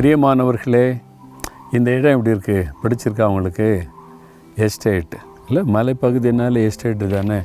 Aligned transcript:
பிரியமானவர்களே 0.00 0.84
இந்த 1.76 1.88
இடம் 1.96 2.12
எப்படி 2.12 2.30
இருக்குது 2.36 2.68
பிடிச்சிருக்கா 2.82 3.22
அவங்களுக்கு 3.24 3.66
எஸ்டேட் 4.66 5.14
இல்லை 5.48 5.62
மலைப்பகுதினால 5.74 6.60
எஸ்டேட்டு 6.68 7.06
தானே? 7.06 7.38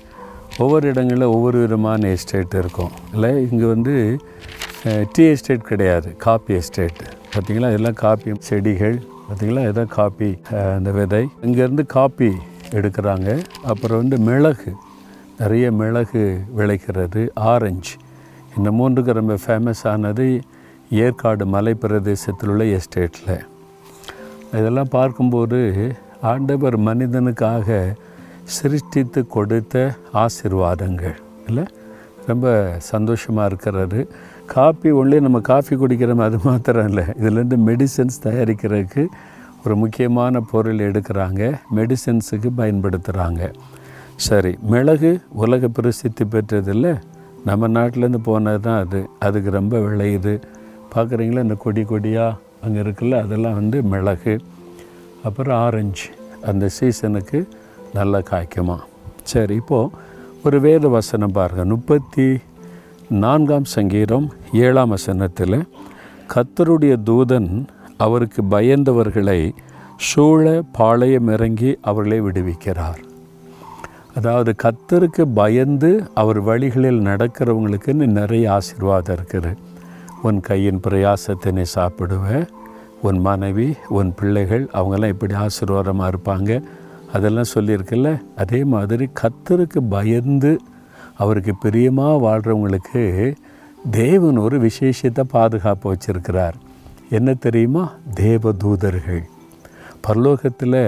ஒவ்வொரு 0.57 0.85
இடங்களில் 0.91 1.25
ஒவ்வொரு 1.33 1.57
விதமான 1.63 2.07
எஸ்டேட் 2.07 2.55
இருக்கும். 2.59 2.93
இல்லை 3.13 3.31
இங்கே 3.51 3.65
வந்து 3.65 3.95
டீ 5.11 5.25
எஸ்டேட் 5.33 5.67
கிடையாது. 5.71 6.15
காப்பி 6.25 6.53
எஸ்டேட் 6.53 7.01
பார்த்தீங்களா? 7.33 7.69
இதெல்லாம் 7.73 7.99
காப்பி 8.05 8.37
செடிகள். 8.49 8.97
பார்த்திங்களா? 9.27 9.65
இதான் 9.71 9.93
காப்பி 9.99 10.31
அந்த 10.77 10.91
விதை. 10.91 11.23
இங்கேருந்து 11.41 11.85
காப்பி 11.97 12.31
எடுக்கிறாங்க. 12.71 13.29
அப்புறம் 13.63 13.97
வந்து 13.97 14.17
மிளகு. 14.31 14.73
நிறைய 15.39 15.71
மிளகு 15.71 16.25
விளைக்கிறது. 16.57 17.23
ஆரஞ்சு 17.53 17.95
இந்த 18.57 18.71
மூன்றுக்கு 18.71 19.19
ரொம்ப 19.21 19.37
ஃபேமஸ் 19.47 19.85
ஆனது 19.93 20.27
ஏற்காடு 20.89 21.45
மலை 21.45 21.73
பிரதேசத்தில் 21.73 22.49
உள்ள 22.49 22.63
எஸ்டேட்டில். 22.63 23.45
இதெல்லாம் 24.51 24.87
பார்க்கும்போது 24.89 25.95
ஆண்டவர் 26.21 26.79
மனிதனுக்காக 26.79 27.95
சிருஷ்டித்து 28.43 29.27
கொடுத்த 29.27 29.93
ஆசிர்வாதங்கள். 30.13 31.15
இல்லை? 31.47 31.63
ரொம்ப 32.27 32.75
சந்தோஷமாக 32.77 33.55
இருக்கிறாரு. 33.55 34.07
காப்பி 34.45 34.91
ஒன்லே 34.91 35.19
நம்ம 35.19 35.39
காஃபி 35.39 35.75
குடிக்கிறோம் 35.75 36.21
அது 36.21 36.37
மாத்திரம் 36.43 36.87
இல்லை. 36.87 37.03
இதுலேருந்து 37.03 37.57
மெடிசன்ஸ் 37.65 38.23
தயாரிக்கிறதுக்கு 38.23 39.07
ஒரு 39.65 39.75
முக்கியமான 39.75 40.39
பொருள் 40.39 40.75
எடுக்கிறாங்க. 40.75 41.59
மெடிசன்ஸுக்கு 41.75 42.49
பயன்படுத்துகிறாங்க. 42.57 43.53
சரி 44.15 44.57
மிளகு 44.61 45.21
உலக 45.31 45.67
பிரசித்தி 45.67 46.25
பெற்றதில்லை 46.25 47.01
நம்ம 47.45 47.67
நாட்டிலேருந்து 47.67 48.17
போனது 48.17 48.59
தான் 48.59 48.79
அது. 48.79 49.09
அதுக்கு 49.19 49.49
ரொம்ப 49.49 49.79
விளையுது 49.79 50.41
பார்க்குறீங்களா? 50.95 51.45
இந்த 51.47 51.57
கொடி 51.65 51.83
கொடியாக 51.91 52.37
அங்கே 52.65 52.79
இருக்குல்ல? 52.85 53.15
அதெல்லாம் 53.25 53.57
வந்து 53.61 53.77
மிளகு 53.93 54.35
அப்புறம் 55.27 55.57
ஆரஞ்சு. 55.65 56.07
அந்த 56.49 56.65
சீசனுக்கு 56.77 57.39
நல்லா 57.97 58.19
காய்க்குமா. 58.31 58.77
சரி 59.31 59.55
இப்போது 59.61 59.91
ஒரு 60.47 60.57
வேத 60.65 60.87
வசனம் 60.95 61.35
பாருங்கள் 61.37 61.71
முப்பத்தி 61.73 62.27
நான்காம் 63.23 63.67
சங்கீதம் 63.75 64.27
ஏழாம் 64.65 64.93
வசனத்தில் 64.95 65.57
கத்தருடைய 66.33 66.93
தூதன் 67.09 67.49
அவருக்கு 68.05 68.41
பயந்தவர்களை 68.55 69.39
சூழ 70.09 70.45
பாளையம் 70.77 71.29
இறங்கி 71.35 71.71
அவர்களை 71.89 72.17
விடுவிக்கிறார். 72.21 72.99
அதாவது 74.17 74.51
கத்தருக்கு 74.63 75.23
பயந்து 75.39 75.91
அவர் 76.21 76.39
வழிகளில் 76.49 76.99
நடக்கிறவங்களுக்குன்னு 77.09 78.05
நிறைய 78.19 78.45
ஆசீர்வாதம் 78.57 79.15
இருக்குது. 79.17 79.51
உன் 80.25 80.39
கையின் 80.39 80.79
பிரயாசத்தை 80.87 81.51
நீ 81.51 81.63
சாப்பிடுவ 81.75 82.25
உன் 83.01 83.19
மனைவி 83.19 83.67
உன் 83.97 84.11
பிள்ளைகள் 84.15 84.63
அவங்கெல்லாம் 84.73 85.13
இப்படி 85.13 85.33
ஆசீர்வாதமாக 85.33 86.11
இருப்பாங்க. 86.11 86.51
அதெல்லாம் 87.13 87.51
சொல்லியிருக்குல்ல? 87.53 88.09
அதே 88.35 88.59
மாதிரி 88.63 89.05
கத்தருக்கு 89.21 89.79
பயந்து 89.89 90.51
அவருக்கு 91.17 91.53
பிரியமாக 91.55 92.21
வாழ்கிறவங்களுக்கு 92.25 93.03
தேவன் 93.91 94.37
ஒரு 94.37 94.57
விசேஷத்தை 94.59 95.23
பாதுகாப்பு 95.27 95.85
வச்சுருக்கிறார். 95.93 96.57
என்ன 97.09 97.33
தெரியுமா? 97.45 97.83
தேவ 98.13 98.53
தூதர்கள் 98.63 99.23
பரலோகத்தில் 100.07 100.81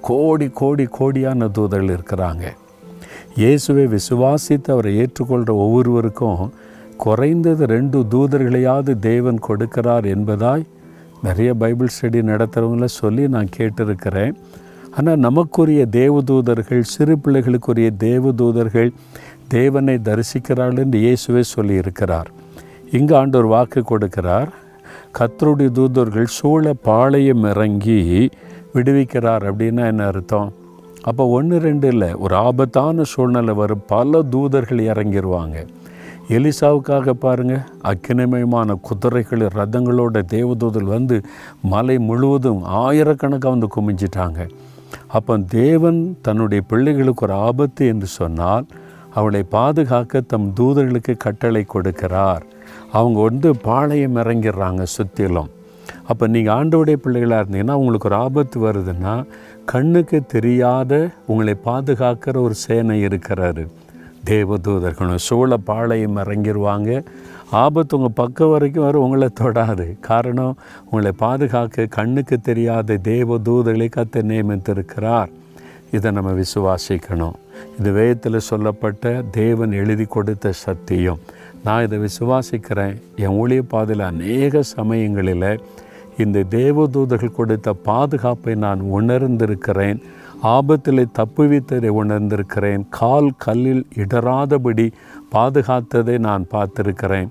கோடி 0.00 0.48
கோடி 0.60 0.84
கோடியான 0.98 1.50
தூதர்கள் 1.50 1.94
இருக்கிறாங்க. 1.96 2.44
இயேசுவை 3.36 3.84
விசுவாசித்து 3.94 4.70
அவரை 4.74 4.92
ஏற்றுக்கொள்கிற 5.00 5.52
ஒவ்வொருவருக்கும் 5.64 6.42
குறைந்தது 7.04 7.64
ரெண்டு 7.74 7.98
தூதர்களையாவது 8.12 8.92
தேவன் 9.08 9.38
கொடுக்கிறார் 9.48 10.06
என்பதாய் 10.14 10.64
நிறைய 11.26 11.50
பைபிள் 11.62 11.94
ஸ்டடி 11.94 12.20
நடத்துகிறவங்கள 12.30 12.88
சொல்லி 13.00 13.24
நான் 13.34 13.50
கேட்டிருக்கிறேன். 13.56 14.34
ஆனால் 14.98 15.22
நமக்குரிய 15.26 15.82
தேவதூதர்கள் 15.98 16.84
சிறு 16.92 17.14
பிள்ளைகளுக்குரிய 17.24 17.88
தேவதூதர்கள் 18.06 18.90
தேவனை 19.56 19.96
தரிசிக்கிறார்கள் 20.08 20.82
என்று 20.84 20.98
இயேசுவே 21.06 21.42
சொல்லியிருக்கிறார். 21.54 22.28
இங்கு 22.98 23.14
ஆண்டோர் 23.20 23.48
வாக்கு 23.54 23.80
கொடுக்கிறார். 23.90 24.50
கத்தருடைய 25.18 25.70
தூதர்கள் 25.78 26.28
சூழ 26.38 26.72
பாளையம் 26.88 27.44
இறங்கி 27.52 28.00
விடுவிக்கிறார் 28.74 29.44
அப்படின்னா 29.50 29.84
என்ன 29.92 30.02
அர்த்தம்? 30.12 30.50
அப்போ 31.10 31.22
ஒன்று 31.36 31.58
ரெண்டு 31.68 31.86
இல்லை 31.92 32.10
ஒரு 32.24 32.34
ஆபத்தான 32.46 33.04
சூழ்நிலை 33.12 33.54
வரும். 33.60 33.84
பல 33.94 34.22
தூதர்கள் 34.34 34.88
இறங்கிடுவாங்க 34.92 35.58
எலிசாவுக்காக 36.36 37.12
பாருங்கள் 37.22 37.64
அக்கினிமயமான 37.90 38.74
குதிரைகள் 38.88 39.42
ரதங்களோட 39.58 40.20
தேவதூதல் 40.34 40.90
வந்து 40.96 41.16
மலை 41.72 41.96
முழுவதும் 42.08 42.60
ஆயிரக்கணக்காக 42.82 43.52
வந்து 43.54 43.68
குமிஞ்சிட்டாங்க. 43.76 44.38
அப்போ 45.16 45.34
தேவன் 45.56 45.98
தன்னுடைய 46.26 46.60
பிள்ளைகளுக்கு 46.70 47.24
ஒரு 47.26 47.36
ஆபத்து 47.48 47.82
என்று 47.92 48.10
சொன்னால் 48.18 48.66
அவளை 49.18 49.42
பாதுகாக்க 49.56 50.22
தம் 50.32 50.48
தூதர்களுக்கு 50.58 51.14
கட்டளை 51.26 51.64
கொடுக்கிறார். 51.74 52.44
அவங்க 52.98 53.18
வந்து 53.28 53.48
பாளையம் 53.68 54.20
இறங்கிடுறாங்க 54.22 54.82
சுற்றிலும் 54.96 55.50
அப்போ 56.10 56.24
நீங்கள் 56.34 56.56
ஆண்டோடைய 56.58 56.96
பிள்ளைகளாக 57.04 57.42
இருந்தீங்கன்னா 57.42 57.76
உங்களுக்கு 57.80 58.08
ஒரு 58.10 58.18
ஆபத்து 58.26 58.56
வருதுன்னா 58.66 59.14
கண்ணுக்கு 59.72 60.18
தெரியாத 60.34 60.92
உங்களை 61.30 61.54
பாதுகாக்கிற 61.68 62.36
ஒரு 62.46 62.56
சேனை 62.64 62.96
இருக்கிறாரு. 63.06 63.64
தேவதூதர்களும் 64.24 65.14
சூழ 65.14 65.56
பாளையம் 65.56 66.16
இறங்கிடுவாங்க 66.16 67.04
ஆபத்து 67.50 67.96
உங்கள் 67.96 68.12
பக்கம் 68.14 68.50
வரைக்கும் 68.50 68.84
வரும் 68.84 69.02
உங்களை 69.02 69.28
தொடாது. 69.40 70.00
காரணம் 70.00 70.56
உங்களை 70.84 71.12
பாதுகாக்க 71.12 71.86
கண்ணுக்கு 71.86 72.40
தெரியாத 72.40 73.00
தேவதூதர்களை 73.02 73.88
கத்த 73.96 74.22
நியமித்திருக்கிறார். 74.22 75.30
இதை 75.90 76.10
நம்ம 76.10 76.32
விசுவாசிக்கணும். 76.32 77.32
இது 77.78 77.92
வேதத்தில் 77.92 78.38
சொல்லப்பட்ட 78.38 79.22
தேவன் 79.30 79.72
எழுதி 79.72 80.04
கொடுத்த 80.04 80.52
சத்தியம். 80.52 81.18
நான் 81.64 81.82
இதை 81.82 81.98
விசுவாசிக்கிறேன். 81.98 83.00
என் 83.16 83.36
ஊழிய 83.40 83.62
பாதையில் 83.68 84.04
அநேக 84.04 84.62
சமயங்களில் 84.62 85.60
இந்த 86.18 86.44
தேவதூதர்கள் 86.50 87.32
கொடுத்த 87.32 87.72
பாதுகாப்பை 87.72 88.54
நான் 88.54 88.80
உணர்ந்திருக்கிறேன். 88.80 90.02
ஆபத்தில் 90.42 91.02
தப்புவித்ததை 91.18 91.90
உணர்ந்திருக்கிறேன். 92.02 92.82
கால் 92.88 93.30
கல்லில் 93.36 93.86
இடராதபடி 93.94 94.86
பாதுகாத்ததை 95.34 96.18
நான் 96.18 96.44
பார்த்துருக்கிறேன். 96.54 97.28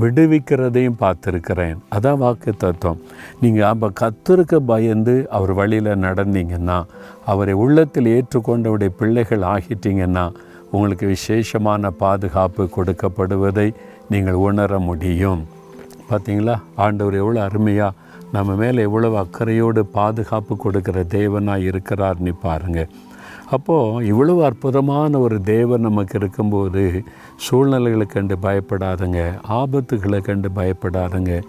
விடுவிக்கிறதையும் 0.00 0.98
பார்த்துருக்கிறேன். 1.00 1.78
அதான் 1.94 2.20
வாக்கு 2.22 2.52
தத்துவம். 2.56 3.00
நீங்கள் 3.40 3.68
அப்போ 3.70 3.90
கத்திருக்க 4.00 4.56
பயந்து 4.56 5.14
அவர் 5.30 5.52
வழியில் 5.52 5.90
நடந்தீங்கன்னா 6.04 6.78
அவரை 7.24 7.52
உள்ளத்தில் 7.52 8.12
ஏற்றுக்கொண்டவுடைய 8.16 8.90
பிள்ளைகள் 9.00 9.46
ஆகிட்டீங்கன்னா 9.54 10.32
உங்களுக்கு 10.70 11.06
விசேஷமான 11.06 11.90
பாதுகாப்பு 11.90 12.68
கொடுக்கப்படுவதை 12.76 13.74
நீங்கள் 14.08 14.42
உணர 14.48 14.78
முடியும். 14.78 15.42
பார்த்தீங்களா 16.10 16.54
ஆண்டவர் 16.74 17.14
எவ்வளோ 17.14 17.42
அருமையாக 17.42 17.99
நம்ம 18.32 18.54
மேலே 18.54 18.82
எவ்வளவு 18.82 19.16
அக்கறையோடு 19.18 19.84
பாதுகாப்பு 19.84 20.56
கொடுக்குற 20.64 20.98
தேவனாக 21.14 21.66
இருக்கிறார்னு 21.70 22.32
பாருங்கள் 22.42 22.88
அப்போது 23.50 24.06
இவ்வளவு 24.06 24.44
அற்புதமான 24.44 25.18
ஒரு 25.18 25.40
தேவன் 25.40 25.80
நமக்கு 25.80 26.18
இருக்கும்போது 26.18 27.02
சூழ்நிலைகளை 27.36 28.06
கண்டு 28.06 28.36
பயப்படாதுங்க 28.42 29.20
ஆபத்துகளை 29.48 30.20
கண்டு 30.20 30.48
பயப்படாதுங்க. 30.54 31.42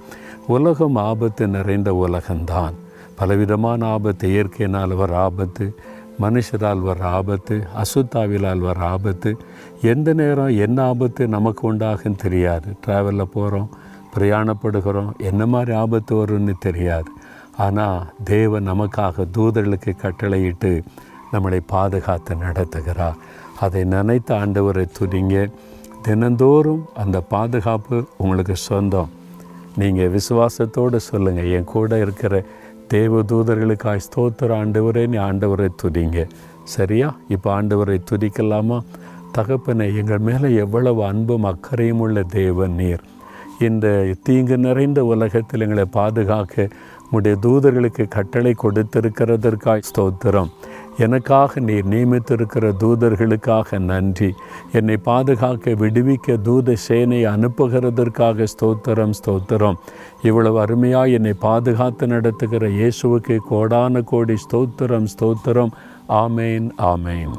உலகம் 0.48 0.96
ஆபத்து 0.96 1.48
நிறைந்த 1.48 1.92
உலகம்தான். 2.08 2.74
பலவிதமான 3.16 3.86
ஆபத்து 3.86 4.30
இயற்கையினால் 4.30 4.96
வர 4.96 5.18
ஆபத்து 5.18 5.76
மனுஷரால் 6.22 6.82
வர 6.82 7.06
ஆபத்து 7.06 7.64
அசுத்தாவிலால் 7.82 8.60
வர 8.60 8.80
ஆபத்து. 8.80 9.38
எந்த 9.82 10.14
நேரம் 10.14 10.58
என்ன 10.58 10.84
ஆபத்து 10.84 11.28
நமக்கு 11.28 11.68
உண்டாகும் 11.68 12.16
தெரியாது. 12.16 12.68
ட்ராவலில் 12.88 13.32
போகிறோம் 13.34 13.70
பிரயாணப்படுகிறோம். 14.16 15.18
என்ன 15.18 15.46
மாதிரி 15.46 15.72
ஆபத்து 15.74 16.26
வரும்னு 16.26 16.54
தெரியாது. 16.60 17.10
ஆனால் 17.58 18.14
தேவன் 18.24 18.70
நமக்காக 18.70 19.26
தூதர்களுக்கு 19.38 19.96
கட்டளையிட்டு 19.96 20.84
நம்மளை 21.34 21.60
பாதுகாத்து 21.66 22.36
நடத்துகிறார். 22.36 23.18
அதை 23.60 23.84
நினைத்த 23.84 24.36
ஆண்டவரை 24.36 24.86
துதிங்க. 25.00 25.52
தினந்தோறும் 26.02 26.86
அந்த 26.96 27.22
பாதுகாப்பு 27.22 28.08
உங்களுக்கு 28.18 28.56
சொந்தம். 28.56 29.10
நீங்கள் 29.78 30.12
விசுவாசத்தோடு 30.12 30.96
சொல்லுங்கள் 30.96 31.52
என் 31.52 31.64
கூட 31.64 31.98
இருக்கிற 31.98 32.44
தேவ 32.88 33.20
தூதர்களுக்காய் 33.20 34.00
ஸ்தோத்திர 34.08 34.56
ஆண்டவரே 34.62 35.08
நீ 35.08 35.18
ஆண்டவரை 35.18 35.68
துதிங்க. 35.84 36.30
சரியா? 36.64 37.16
இப்போ 37.28 37.62
ஆண்டவரை 37.62 38.02
துதிக்கலாமா? 38.12 38.80
தகப்பனை 39.32 39.96
எங்கள் 39.96 40.18
மேலே 40.18 40.56
எவ்வளவு 40.56 41.06
அன்பும் 41.06 41.44
அக்கறையும் 41.44 42.00
உள்ள 42.00 42.24
தேவன் 42.24 42.72
நீர். 42.72 43.04
இந்த 43.62 44.16
தீங்கு 44.24 44.58
நிறைந்த 44.58 45.06
உலகத்தில் 45.06 45.62
எங்களை 45.62 45.86
பாதுகாக்க 45.86 46.68
உடைய 47.12 47.38
தூதர்களுக்கு 47.42 48.08
கட்டளை 48.08 48.56
கொடுத்திருக்கிறதற்காய் 48.64 49.88
ஸ்தோத்திரம். 49.90 50.52
எனக்காக 50.98 51.60
நீர் 51.60 51.88
நியமித்திருக்கிற 51.88 52.66
தூதர்களுக்காக 52.84 53.80
நன்றி. 53.80 54.34
என்னை 54.72 54.98
பாதுகாக்க 54.98 55.72
விடுவிக்க 55.72 56.38
தூத 56.48 56.74
சேனை 56.74 57.26
அனுப்புகிறதற்காக 57.26 58.48
ஸ்தோத்திரம் 58.54 59.16
ஸ்தோத்திரம். 59.20 59.80
இவ்வளவு 60.22 60.60
அருமையாக 60.60 61.08
என்னை 61.08 61.34
பாதுகாத்து 61.34 62.08
நடத்துகிற 62.08 62.68
இயேசுவுக்கு 62.68 63.38
கோடான 63.50 64.04
கோடி 64.04 64.38
ஸ்தோத்திரம் 64.46 65.10
ஸ்தோத்திரம். 65.16 65.74
ஆமேன் 66.10 66.70
ஆமேன். 66.94 67.36